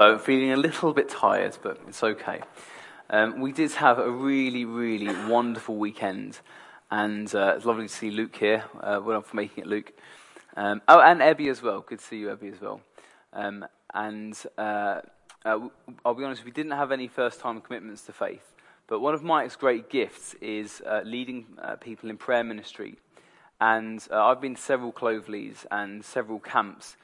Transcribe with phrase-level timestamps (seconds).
[0.00, 2.40] Oh, feeling a little bit tired, but it's okay.
[3.10, 6.38] Um, we did have a really, really wonderful weekend,
[6.88, 8.64] and uh, it's lovely to see Luke here.
[8.80, 9.92] Uh, well done for making it, Luke.
[10.56, 11.80] Um, oh, and Ebby as well.
[11.80, 12.80] Good to see you, Ebby, as well.
[13.32, 15.00] Um, and uh,
[15.44, 15.68] uh
[16.04, 18.52] I'll be honest, we didn't have any first-time commitments to faith,
[18.86, 23.00] but one of Mike's great gifts is uh, leading uh, people in prayer ministry.
[23.60, 26.96] And I've been to several Clovellys and several camps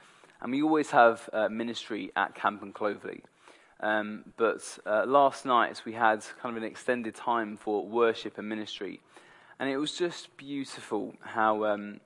[0.44, 3.22] and we always have uh, ministry at Camp and Clovelly.
[3.80, 8.46] Um, but uh, last night we had kind of an extended time for worship and
[8.46, 9.00] ministry.
[9.58, 12.00] And it was just beautiful how um,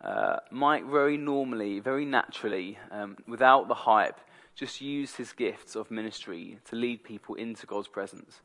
[0.00, 4.20] uh, Mike very normally, very naturally, um, without the hype,
[4.54, 8.42] just used his gifts of ministry to lead people into God's presence.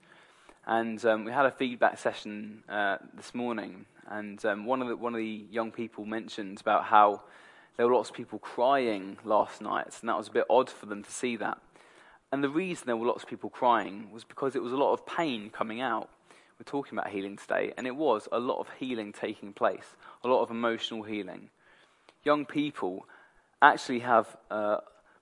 [0.66, 4.96] And um, we had a feedback session uh, this morning, and um, one, of the,
[4.96, 7.22] one of the young people mentioned about how
[7.78, 10.88] there were lots of people crying last night, and that was a bit odd for
[10.88, 11.60] them to see that.
[12.32, 14.94] And the reason there were lots of people crying was because it was a lot
[14.94, 16.10] of pain coming out.
[16.60, 20.28] We're talking about healing today, and it was a lot of healing taking place, a
[20.28, 21.50] lot of emotional healing.
[22.24, 23.06] Young people
[23.62, 24.78] actually have uh,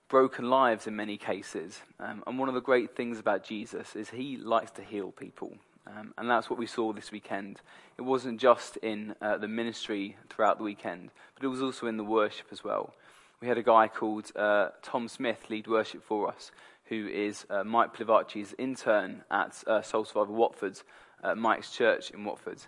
[0.08, 4.10] broken lives in many cases, um, and one of the great things about Jesus is
[4.10, 5.58] he likes to heal people.
[5.86, 7.60] Um, and that's what we saw this weekend.
[7.96, 11.96] It wasn't just in uh, the ministry throughout the weekend, but it was also in
[11.96, 12.92] the worship as well.
[13.40, 16.50] We had a guy called uh, Tom Smith lead worship for us,
[16.86, 20.80] who is uh, Mike Pilavachi's intern at uh, Soul Survivor Watford,
[21.22, 22.58] uh, Mike's church in Watford.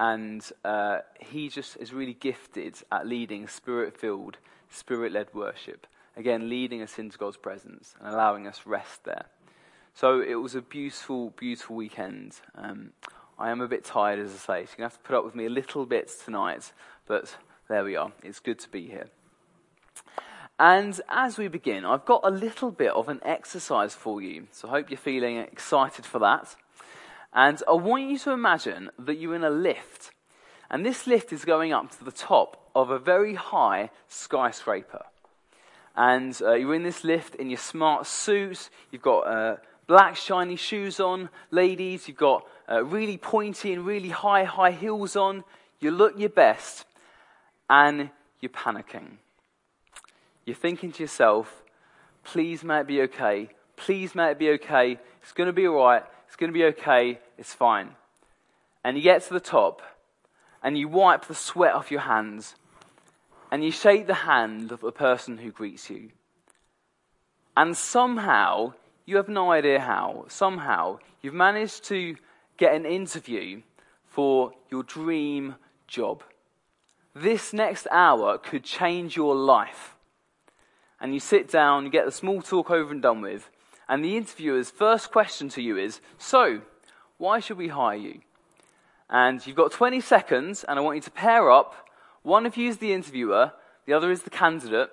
[0.00, 4.38] And uh, he just is really gifted at leading spirit filled,
[4.70, 5.86] spirit led worship.
[6.16, 9.26] Again, leading us into God's presence and allowing us rest there.
[9.94, 12.36] So it was a beautiful, beautiful weekend.
[12.54, 12.92] Um,
[13.38, 15.16] I am a bit tired, as I say, so you're going to have to put
[15.16, 16.72] up with me a little bit tonight,
[17.06, 17.36] but
[17.68, 18.10] there we are.
[18.22, 19.08] It's good to be here.
[20.58, 24.46] And as we begin, I've got a little bit of an exercise for you.
[24.50, 26.56] So I hope you're feeling excited for that.
[27.32, 30.12] And I want you to imagine that you're in a lift.
[30.70, 35.04] And this lift is going up to the top of a very high skyscraper.
[35.94, 38.70] And uh, you're in this lift in your smart suit.
[38.90, 39.56] You've got uh,
[39.86, 41.28] black shiny shoes on.
[41.50, 45.44] Ladies, you've got uh, really pointy and really high, high heels on.
[45.80, 46.84] You look your best
[47.68, 48.10] and
[48.40, 49.18] you're panicking.
[50.44, 51.62] You're thinking to yourself,
[52.24, 53.50] please may it be okay.
[53.76, 54.98] Please may it be okay.
[55.22, 56.04] It's going to be all right.
[56.26, 57.18] It's going to be okay.
[57.38, 57.90] It's fine.
[58.84, 59.82] And you get to the top
[60.62, 62.54] and you wipe the sweat off your hands
[63.50, 66.10] and you shake the hand of the person who greets you.
[67.56, 68.72] And somehow
[69.04, 70.24] you have no idea how.
[70.28, 72.16] Somehow, you've managed to
[72.56, 73.62] get an interview
[74.04, 76.22] for your dream job.
[77.14, 79.96] This next hour could change your life.
[81.00, 83.50] And you sit down, you get the small talk over and done with,
[83.88, 86.62] and the interviewer's first question to you is So,
[87.18, 88.20] why should we hire you?
[89.10, 91.88] And you've got 20 seconds, and I want you to pair up.
[92.22, 93.52] One of you is the interviewer,
[93.84, 94.90] the other is the candidate,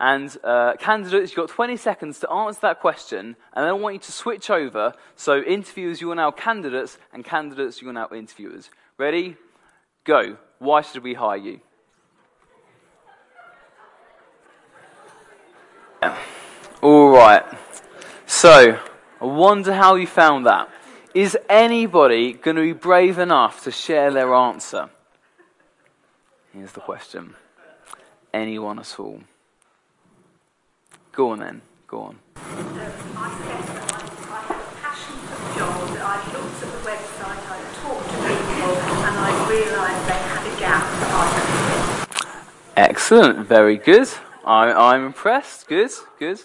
[0.00, 3.96] and uh, candidates, you've got 20 seconds to answer that question, and then I want
[3.96, 4.94] you to switch over.
[5.14, 8.70] So, interviewers, you are now candidates, and candidates, you are now interviewers.
[8.96, 9.36] Ready?
[10.04, 10.38] Go.
[10.58, 11.60] Why should we hire you?
[16.80, 17.44] All right.
[18.24, 18.78] So,
[19.20, 20.70] I wonder how you found that.
[21.12, 24.88] Is anybody going to be brave enough to share their answer?
[26.54, 27.34] Here's the question.
[28.32, 29.20] Anyone at all?
[31.20, 31.60] Go on then.
[31.86, 32.18] Go on.
[42.74, 44.08] Excellent, very good.
[44.46, 45.68] I, am I'm impressed.
[45.68, 46.40] Good, good.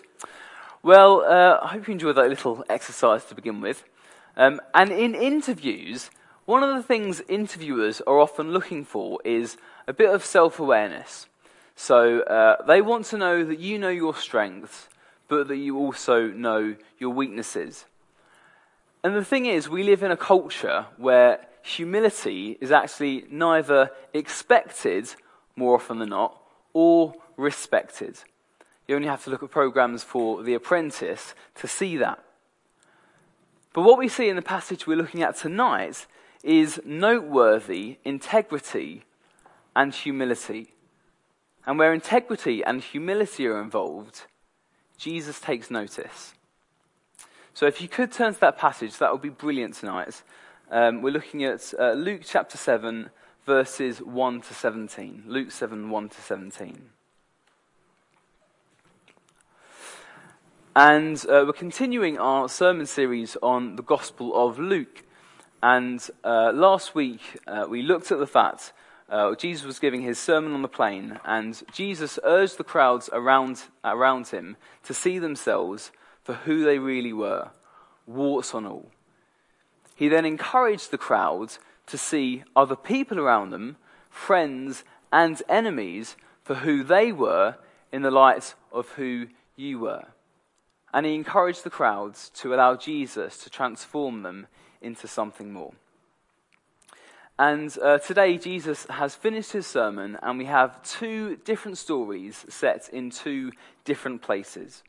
[0.84, 3.85] Well, uh, I hope you enjoyed that little exercise to begin with.
[4.35, 6.09] Um, and in interviews,
[6.44, 9.56] one of the things interviewers are often looking for is
[9.88, 11.28] a bit of self awareness.
[11.75, 14.88] So uh, they want to know that you know your strengths,
[15.28, 17.85] but that you also know your weaknesses.
[19.03, 25.14] And the thing is, we live in a culture where humility is actually neither expected,
[25.55, 26.40] more often than not,
[26.73, 28.20] or respected.
[28.88, 32.23] You only have to look at programs for The Apprentice to see that.
[33.73, 36.05] But what we see in the passage we're looking at tonight
[36.44, 39.03] is noteworthy integrity
[39.76, 40.74] and humility.
[41.66, 44.23] And where integrity and humility are involved,
[44.97, 46.34] Jesus takes notice.
[47.53, 50.22] So if you could turn to that passage, that would be brilliant tonight.
[50.70, 53.09] Um, we're looking at uh, Luke chapter 7,
[53.46, 55.23] verses 1 to 17.
[55.28, 56.90] Luke 7, 1 to 17.
[60.76, 65.03] And uh, we're continuing our sermon series on the Gospel of Luke.
[65.64, 68.73] And uh, last week uh, we looked at the fact
[69.09, 73.63] uh, Jesus was giving his sermon on the plain, and Jesus urged the crowds around,
[73.84, 75.91] around him to see themselves
[76.23, 77.49] for who they really were,
[78.07, 78.90] warts on all.
[79.96, 81.57] He then encouraged the crowd
[81.87, 83.78] to see other people around them,
[84.09, 87.55] friends and enemies, for who they were
[87.91, 90.05] in the light of who you were.
[90.93, 94.47] And he encouraged the crowds to allow Jesus to transform them
[94.81, 95.73] into something more.
[97.37, 102.87] And uh, today, Jesus has finished his sermon, and we have two different stories set
[102.93, 103.52] in two
[103.84, 104.84] different places.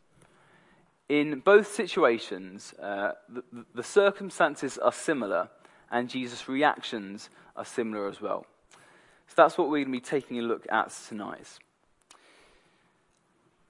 [1.09, 3.43] In both situations, uh, the,
[3.75, 5.49] the circumstances are similar,
[5.91, 8.47] and Jesus' reactions are similar as well.
[9.27, 11.59] So that's what we're going to be taking a look at tonight.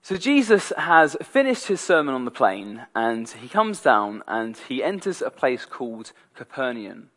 [0.02, 4.84] So Jesus has finished his sermon on the plain, and he comes down and he
[4.84, 7.10] enters a place called Capernaum.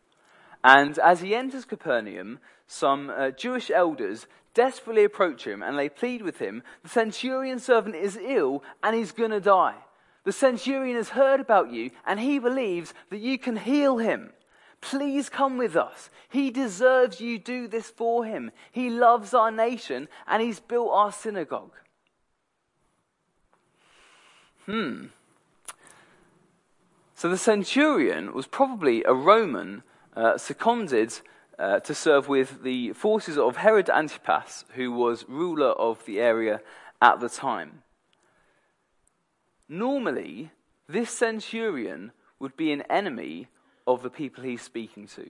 [0.63, 6.21] And as he enters Capernaum, some uh, Jewish elders desperately approach him and they plead
[6.21, 6.63] with him.
[6.83, 9.75] The centurion servant is ill and he's going to die.
[10.25, 14.31] The centurion has heard about you and he believes that you can heal him.
[14.81, 16.09] Please come with us.
[16.29, 18.51] He deserves you do this for him.
[18.71, 21.73] He loves our nation and he's built our synagogue.
[24.65, 25.07] Hmm.
[27.15, 29.83] So the centurion was probably a Roman
[30.19, 31.13] uh, seconded
[31.57, 36.61] uh, to serve with the forces of Herod Antipas, who was ruler of the area
[37.01, 37.83] at the time.
[39.69, 40.51] Normally,
[40.89, 43.47] this centurion would be an enemy
[43.87, 45.29] of the people he's speaking to.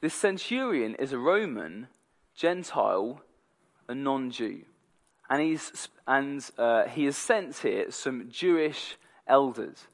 [0.00, 1.88] This centurion is a Roman,
[2.34, 3.20] Gentile,
[3.88, 4.62] a non Jew.
[5.28, 8.96] And, he's, and uh, he has sent here some Jewish
[9.26, 9.86] elders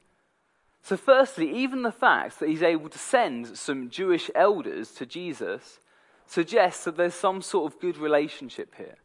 [0.81, 5.79] so, firstly, even the fact that he's able to send some Jewish elders to Jesus
[6.25, 8.95] suggests that there's some sort of good relationship here.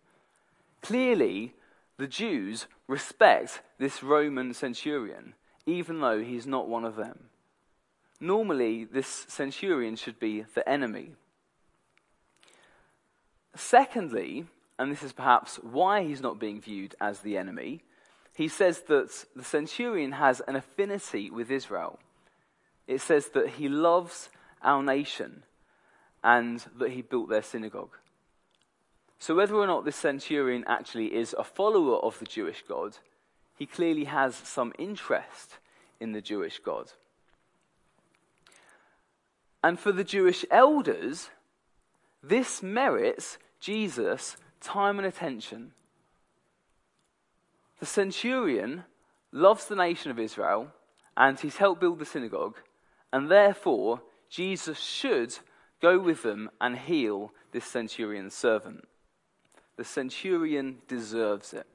[0.82, 1.54] Clearly,
[1.96, 5.34] the Jews respect this Roman centurion,
[5.66, 7.30] even though he's not one of them.
[8.20, 11.12] Normally, this centurion should be the enemy.
[13.54, 14.46] Secondly,
[14.78, 17.82] and this is perhaps why he's not being viewed as the enemy,
[18.34, 22.00] he says that the centurion has an affinity with Israel.
[22.86, 24.28] It says that he loves
[24.60, 25.44] our nation
[26.22, 27.96] and that he built their synagogue.
[29.20, 32.98] So, whether or not this centurion actually is a follower of the Jewish God,
[33.56, 35.58] he clearly has some interest
[36.00, 36.92] in the Jewish God.
[39.62, 41.30] And for the Jewish elders,
[42.22, 45.72] this merits Jesus time and attention
[47.80, 48.84] the centurion
[49.32, 50.68] loves the nation of Israel
[51.16, 52.56] and he's helped build the synagogue,
[53.12, 55.38] and therefore Jesus should
[55.80, 58.84] go with them and heal this centurion's servant.
[59.76, 61.66] The centurion deserves it.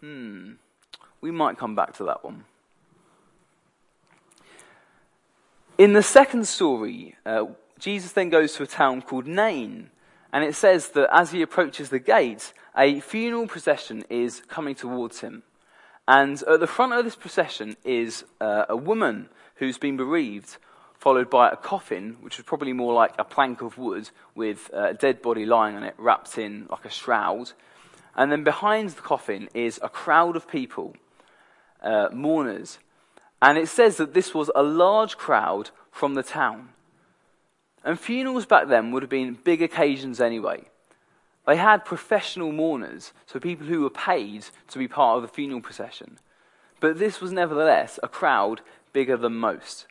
[0.00, 0.52] Hmm,
[1.20, 2.44] we might come back to that one.
[5.78, 7.46] In the second story, uh,
[7.78, 9.90] Jesus then goes to a town called Nain,
[10.32, 15.20] and it says that as he approaches the gate, a funeral procession is coming towards
[15.20, 15.42] him.
[16.08, 20.56] And at the front of this procession is uh, a woman who's been bereaved,
[20.94, 24.94] followed by a coffin, which is probably more like a plank of wood with a
[24.94, 27.52] dead body lying on it, wrapped in like a shroud.
[28.14, 30.94] And then behind the coffin is a crowd of people,
[31.82, 32.78] uh, mourners.
[33.42, 36.70] And it says that this was a large crowd from the town.
[37.84, 40.64] And funerals back then would have been big occasions anyway.
[41.46, 45.60] They had professional mourners, so people who were paid to be part of the funeral
[45.60, 46.18] procession.
[46.80, 48.60] But this was nevertheless a crowd
[48.92, 49.86] bigger than most.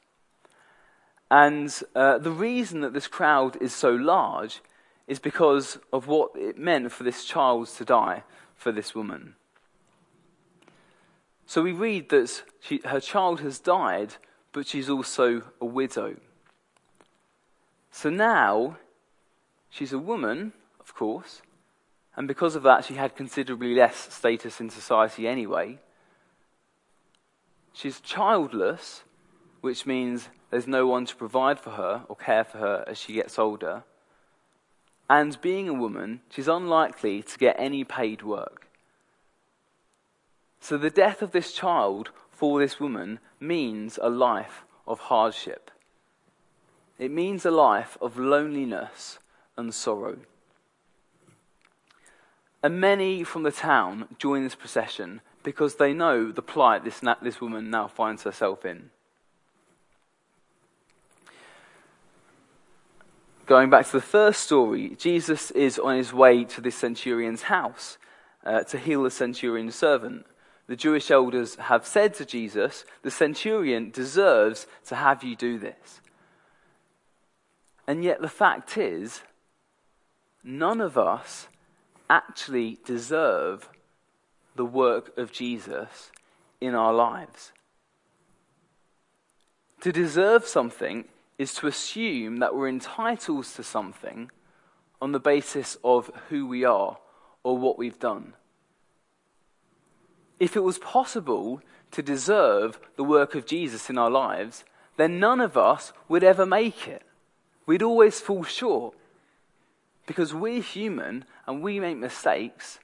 [1.32, 4.62] And uh, the reason that this crowd is so large
[5.08, 8.24] is because of what it meant for this child to die
[8.56, 9.36] for this woman.
[11.46, 14.16] So we read that she, her child has died,
[14.52, 16.18] but she's also a widow.
[17.92, 18.78] So now
[19.70, 21.42] she's a woman, of course,
[22.16, 25.80] and because of that, she had considerably less status in society anyway.
[27.74, 29.04] She's childless,
[29.60, 33.14] which means there's no one to provide for her or care for her as she
[33.14, 33.84] gets older.
[35.10, 38.68] And being a woman, she's unlikely to get any paid work.
[40.62, 45.70] So the death of this child for this woman means a life of hardship.
[46.98, 49.20] It means a life of loneliness
[49.58, 50.18] and sorrow.
[52.66, 57.40] And many from the town join this procession, because they know the plight this, this
[57.40, 58.90] woman now finds herself in.
[63.46, 68.00] Going back to the first story, Jesus is on his way to this centurion's house
[68.44, 70.26] uh, to heal the centurion's servant.
[70.66, 76.02] The Jewish elders have said to Jesus, The centurion deserves to have you do this.
[77.86, 79.22] And yet, the fact is,
[80.44, 81.48] none of us
[82.10, 83.70] actually deserve
[84.56, 86.12] the work of Jesus
[86.62, 87.52] in our lives.
[89.82, 91.06] To deserve something
[91.38, 94.32] is to assume that we're entitled to something
[95.02, 96.98] on the basis of who we are
[97.44, 98.34] or what we've done.
[100.40, 104.64] If it was possible to deserve the work of Jesus in our lives,
[104.98, 107.04] then none of us would ever make it.
[107.66, 108.96] We'd always fall short.
[110.06, 112.80] Because we're human and we make mistakes.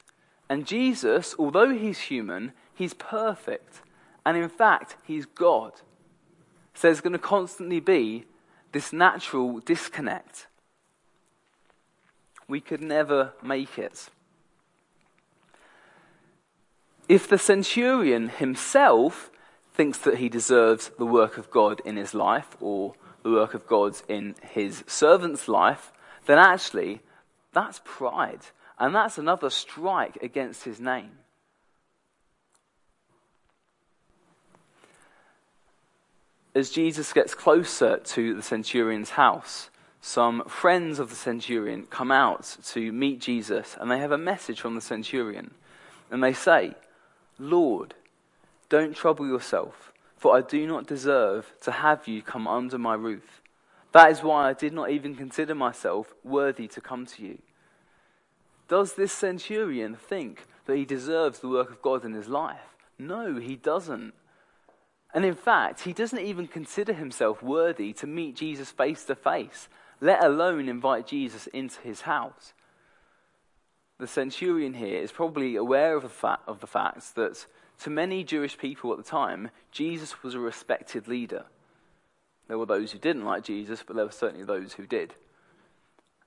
[0.50, 3.82] And Jesus, although he's human, he's perfect.
[4.26, 5.74] And in fact, he's God.
[6.74, 8.26] So there's going to constantly be
[8.72, 10.48] this natural disconnect.
[12.48, 14.10] We could never make it.
[17.08, 19.32] If the centurion himself
[19.74, 23.68] thinks that he deserves the work of God in his life or the work of
[23.68, 25.92] God in his servant's life,
[26.26, 27.02] then actually
[27.54, 28.42] that's pride.
[28.80, 31.12] And that's another strike against his name.
[36.54, 39.70] as Jesus gets closer to the centurion's house,
[40.02, 44.60] some friends of the centurion come out to meet Jesus and they have a message
[44.60, 45.52] from the centurion.
[46.10, 46.74] And they say,
[47.40, 47.94] Lord,
[48.68, 53.41] don't trouble yourself, for I do not deserve to have you come under my roof.
[53.92, 57.40] That is why I did not even consider myself worthy to come to you.
[58.68, 62.76] Does this centurion think that he deserves the work of God in his life?
[62.98, 64.14] No, he doesn't.
[65.14, 69.68] And in fact, he doesn't even consider himself worthy to meet Jesus face to face,
[70.00, 72.54] let alone invite Jesus into his house.
[74.00, 77.46] The centurion here is probably aware of the, fact, of the fact that
[77.84, 81.46] to many Jewish people at the time, Jesus was a respected leader.
[82.52, 85.16] There were those who didn't like Jesus, but there were certainly those who did.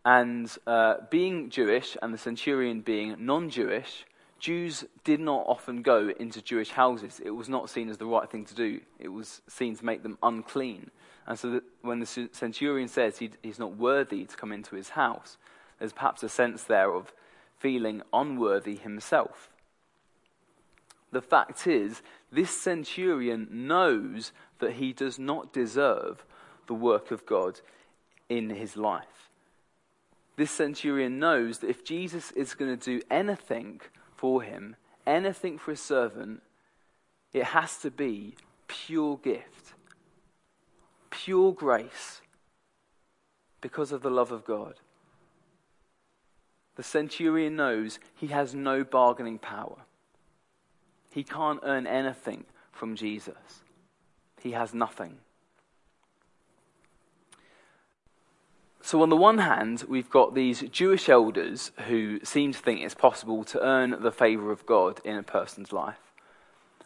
[0.06, 4.06] And uh, being Jewish and the centurion being non Jewish,
[4.38, 7.20] Jews did not often go into Jewish houses.
[7.22, 8.80] It was not seen as the right thing to do.
[8.98, 10.90] It was seen to make them unclean.
[11.26, 15.36] And so when the centurion says he, he's not worthy to come into his house,
[15.78, 17.12] there's perhaps a sense there of
[17.58, 19.50] feeling unworthy himself.
[21.12, 22.00] The fact is,
[22.32, 24.32] this centurion knows
[24.64, 26.24] that he does not deserve
[26.66, 27.60] the work of God
[28.28, 29.30] in his life.
[30.36, 33.80] This centurion knows that if Jesus is going to do anything
[34.16, 36.42] for him, anything for his servant,
[37.32, 38.34] it has to be
[38.66, 39.74] pure gift,
[41.10, 42.22] pure grace,
[43.60, 44.80] because of the love of God.
[46.76, 49.82] The centurion knows he has no bargaining power.
[51.12, 53.63] He can't earn anything from Jesus.
[54.44, 55.16] He has nothing.
[58.82, 62.94] So, on the one hand, we've got these Jewish elders who seem to think it's
[62.94, 66.12] possible to earn the favor of God in a person's life.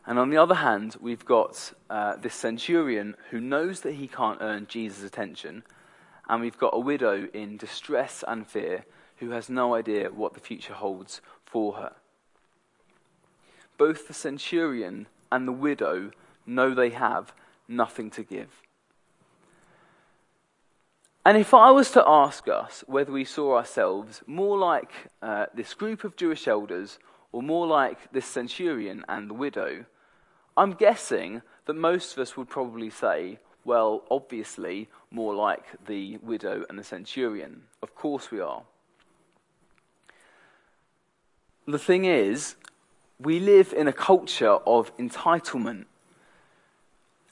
[0.06, 4.38] And on the other hand, we've got uh, this centurion who knows that he can't
[4.40, 5.64] earn Jesus' attention.
[6.28, 8.84] And we've got a widow in distress and fear
[9.16, 11.96] who has no idea what the future holds for her.
[13.76, 16.12] Both the centurion and the widow
[16.46, 17.32] know they have
[17.68, 18.48] nothing to give.
[21.24, 25.74] And if I was to ask us whether we saw ourselves more like uh, this
[25.74, 26.98] group of Jewish elders
[27.32, 29.84] or more like this centurion and the widow,
[30.56, 36.64] I'm guessing that most of us would probably say, well, obviously, more like the widow
[36.70, 37.64] and the centurion.
[37.82, 38.62] Of course we are.
[41.66, 42.56] The thing is,
[43.20, 45.84] we live in a culture of entitlement.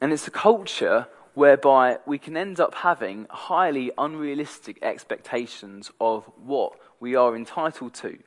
[0.01, 6.73] And it's a culture whereby we can end up having highly unrealistic expectations of what
[6.99, 8.19] we are entitled to.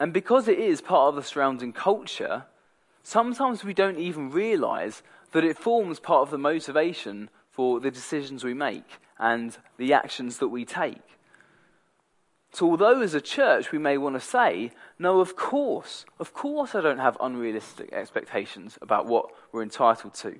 [0.00, 2.44] And because it is part of the surrounding culture,
[3.02, 8.42] sometimes we don't even realize that it forms part of the motivation for the decisions
[8.42, 11.19] we make and the actions that we take.
[12.52, 16.74] So, although as a church we may want to say, no, of course, of course
[16.74, 20.36] I don't have unrealistic expectations about what we're entitled to.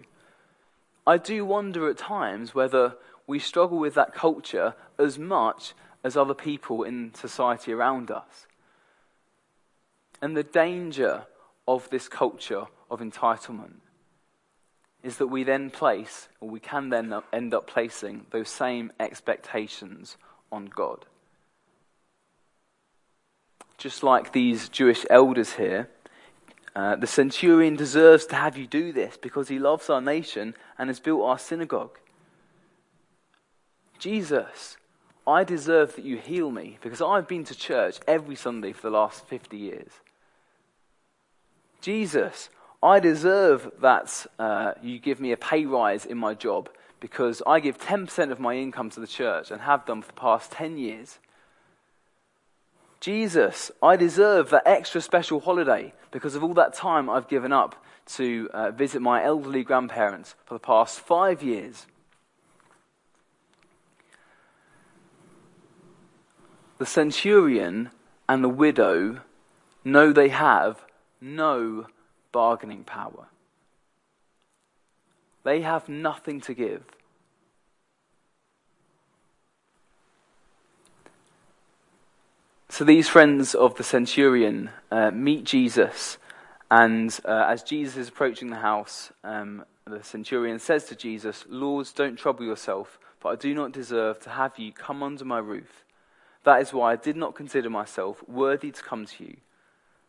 [1.06, 6.34] I do wonder at times whether we struggle with that culture as much as other
[6.34, 8.46] people in society around us.
[10.20, 11.26] And the danger
[11.66, 13.76] of this culture of entitlement
[15.02, 20.16] is that we then place, or we can then end up placing, those same expectations
[20.52, 21.06] on God.
[23.80, 25.88] Just like these Jewish elders here,
[26.76, 30.90] uh, the centurion deserves to have you do this because he loves our nation and
[30.90, 31.98] has built our synagogue.
[33.98, 34.76] Jesus,
[35.26, 38.90] I deserve that you heal me because I've been to church every Sunday for the
[38.90, 39.92] last 50 years.
[41.80, 42.50] Jesus,
[42.82, 46.68] I deserve that uh, you give me a pay rise in my job
[47.00, 50.20] because I give 10% of my income to the church and have done for the
[50.20, 51.18] past 10 years.
[53.00, 57.82] Jesus, I deserve that extra special holiday because of all that time I've given up
[58.16, 61.86] to uh, visit my elderly grandparents for the past five years.
[66.78, 67.90] The centurion
[68.28, 69.20] and the widow
[69.84, 70.84] know they have
[71.20, 71.86] no
[72.32, 73.28] bargaining power.
[75.42, 76.82] They have nothing to give.
[82.70, 86.18] So these friends of the centurion uh, meet Jesus,
[86.70, 91.88] and uh, as Jesus is approaching the house, um, the centurion says to Jesus, Lord,
[91.96, 95.84] don't trouble yourself, for I do not deserve to have you come under my roof.
[96.44, 99.38] That is why I did not consider myself worthy to come to you.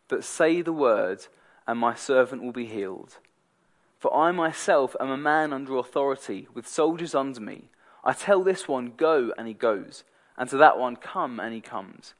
[0.08, 1.26] But say the word,
[1.66, 3.18] and my servant will be healed.
[3.98, 7.72] For I myself am a man under authority, with soldiers under me.
[8.04, 10.04] I tell this one, Go, and he goes,
[10.38, 12.14] and to that one, Come, and he comes.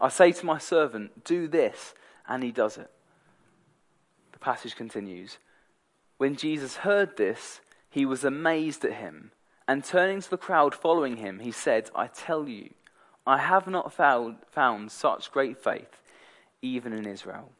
[0.00, 1.94] I say to my servant, Do this,
[2.28, 2.90] and he does it.
[4.32, 5.38] The passage continues.
[6.18, 7.60] When Jesus heard this,
[7.90, 9.32] he was amazed at him,
[9.68, 12.70] and turning to the crowd following him, he said, I tell you,
[13.26, 16.00] I have not found, found such great faith,
[16.62, 17.50] even in Israel.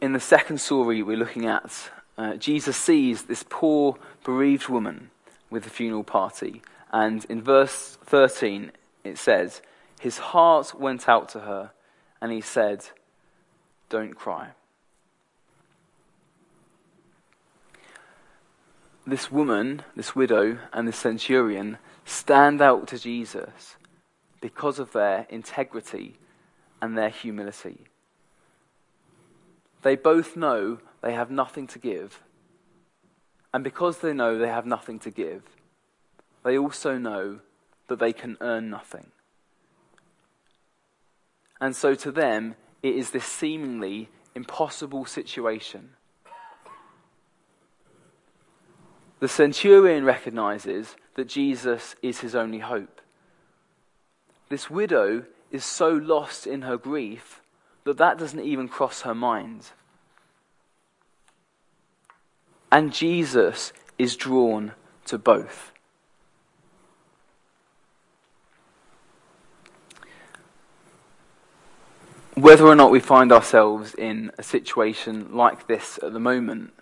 [0.00, 5.10] in the second story we're looking at, uh, Jesus sees this poor, bereaved woman
[5.50, 6.62] with the funeral party.
[6.92, 8.72] And in verse 13,
[9.04, 9.62] it says,
[10.00, 11.72] His heart went out to her,
[12.20, 12.84] and he said,
[13.88, 14.50] Don't cry.
[19.06, 23.76] This woman, this widow, and this centurion stand out to Jesus
[24.40, 26.16] because of their integrity
[26.80, 27.86] and their humility.
[29.82, 32.22] They both know they have nothing to give.
[33.52, 35.42] And because they know they have nothing to give,
[36.44, 37.40] they also know
[37.90, 39.08] that they can earn nothing.
[41.60, 45.90] And so to them, it is this seemingly impossible situation.
[49.18, 53.00] The centurion recognizes that Jesus is his only hope.
[54.48, 57.42] This widow is so lost in her grief
[57.82, 59.72] that that doesn't even cross her mind.
[62.70, 64.72] And Jesus is drawn
[65.06, 65.72] to both.
[72.50, 76.72] Whether or not we find ourselves in a situation like this at the moment,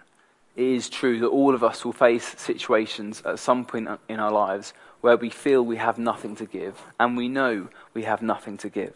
[0.57, 4.33] it is true that all of us will face situations at some point in our
[4.33, 8.57] lives where we feel we have nothing to give, and we know we have nothing
[8.57, 8.95] to give.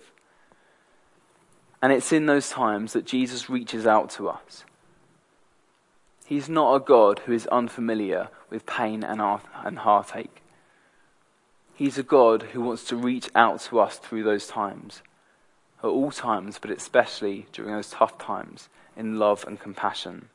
[1.83, 4.65] And it's in those times that Jesus reaches out to us.
[6.25, 9.21] He's not a God who is unfamiliar with pain and
[9.79, 10.41] heartache.
[11.75, 15.03] He's a God who wants to reach out to us through those times,
[15.83, 20.29] at all times, but especially during those tough times, in love and compassion.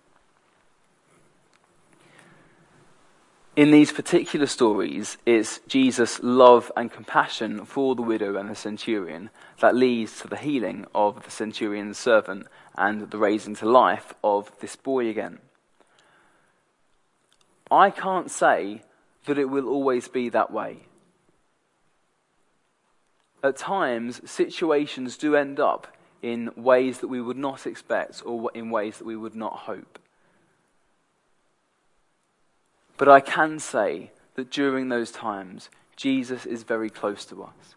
[3.57, 9.31] in these particular stories, it's Jesus' love and compassion for the widow and the centurion
[9.61, 12.45] that leads to the healing of the centurion's servant
[12.77, 15.39] and the raising to life of this boy again.
[17.71, 18.83] I can't say
[19.25, 20.86] that it will always be that way.
[23.43, 25.87] At times, situations do end up
[26.21, 29.99] in ways that we would not expect or in ways that we would not hope.
[32.97, 37.75] But I can say that during those times, Jesus is very close to us.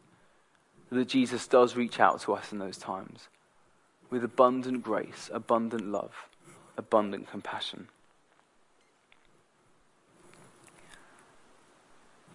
[0.90, 3.28] That Jesus does reach out to us in those times
[4.10, 6.26] with abundant grace, abundant love,
[6.76, 7.88] abundant compassion.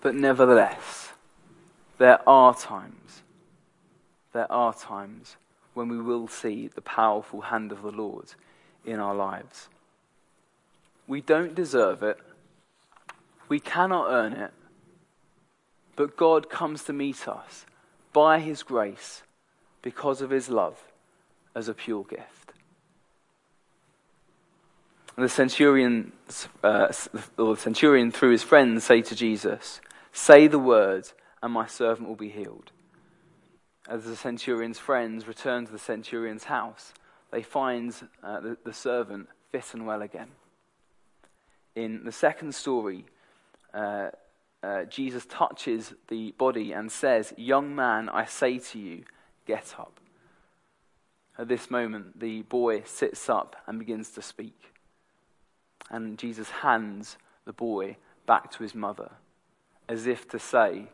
[0.01, 1.11] But nevertheless,
[1.97, 3.23] there are times,
[4.33, 5.37] there are times
[5.73, 8.33] when we will see the powerful hand of the Lord
[8.85, 9.69] in our lives.
[11.07, 12.17] We don't deserve it.
[13.47, 14.51] We cannot earn it,
[15.95, 17.65] but God comes to meet us
[18.13, 19.23] by His grace
[19.81, 20.79] because of His love
[21.53, 22.45] as a pure gift.
[25.15, 26.11] And the centurion,
[26.63, 26.91] uh,
[27.37, 29.79] or the centurion through his friends say to Jesus,
[30.11, 31.09] Say the word,
[31.45, 32.71] and my servant will be healed.
[33.87, 36.91] As the centurion's friends return to the centurion's house,
[37.31, 40.29] they find uh, the, the servant fit and well again.
[41.75, 43.05] In the second story,
[43.75, 44.07] uh,
[44.63, 49.03] uh, Jesus touches the body and says, Young man, I say to you,
[49.45, 49.99] get up.
[51.37, 54.73] At this moment, the boy sits up and begins to speak.
[55.91, 59.11] And Jesus hands the boy back to his mother,
[59.87, 60.87] as if to say,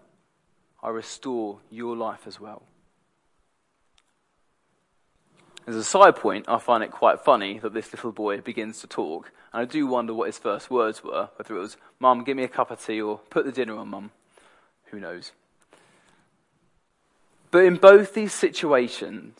[0.83, 2.63] I restore your life as well.
[5.67, 8.87] As a side point, I find it quite funny that this little boy begins to
[8.87, 12.35] talk, and I do wonder what his first words were, whether it was, Mum, give
[12.35, 14.11] me a cup of tea, or put the dinner on, Mum.
[14.85, 15.31] Who knows?
[17.51, 19.37] But in both these situations,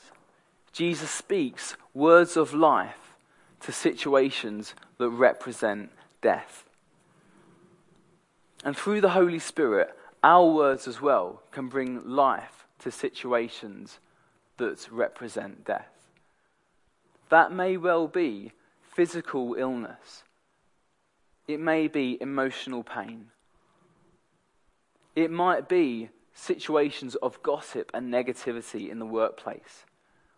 [0.72, 3.16] Jesus speaks words of life
[3.62, 6.66] to situations that represent death.
[8.64, 14.00] And through the Holy Spirit, our words as well can bring life to situations
[14.58, 16.10] that represent death.
[17.30, 20.24] That may well be physical illness,
[21.48, 23.28] it may be emotional pain,
[25.16, 29.86] it might be situations of gossip and negativity in the workplace,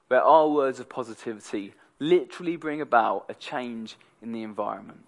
[0.07, 5.03] where our words of positivity literally bring about a change in the environment.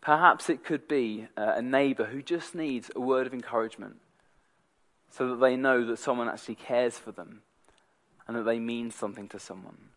[0.00, 3.96] Perhaps it could be uh, a neighbour who just needs a word of encouragement
[5.10, 7.42] so that they know that someone actually cares for them
[8.26, 9.88] and that they mean something to someone.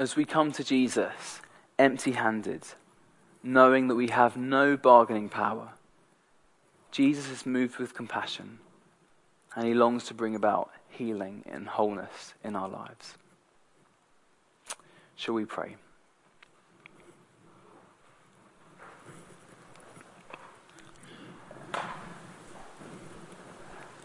[0.00, 1.42] as we come to Jesus
[1.78, 2.62] empty handed,
[3.42, 5.74] knowing that we have no bargaining power,
[6.90, 8.60] Jesus is moved with compassion
[9.54, 13.18] and he longs to bring about healing and wholeness in our lives.
[15.20, 15.76] Shall we pray?